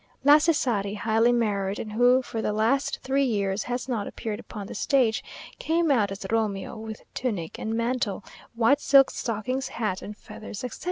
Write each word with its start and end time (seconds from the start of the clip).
La 0.23 0.37
Cesari, 0.39 0.95
highly 0.97 1.31
married, 1.31 1.77
and 1.77 1.91
who 1.93 2.23
for 2.23 2.41
the 2.41 2.51
last 2.51 2.97
three 3.03 3.23
years 3.23 3.61
has 3.65 3.87
not 3.87 4.07
appeared 4.07 4.39
upon 4.39 4.65
the 4.65 4.73
stage, 4.73 5.23
came 5.59 5.91
out 5.91 6.11
as 6.11 6.25
Romeo, 6.31 6.75
with 6.75 7.03
tunic 7.13 7.59
and 7.59 7.75
mantle, 7.75 8.23
white 8.55 8.81
silk 8.81 9.11
stockings, 9.11 9.67
hat, 9.67 10.01
and 10.01 10.17
feathers, 10.17 10.63
etc. 10.63 10.79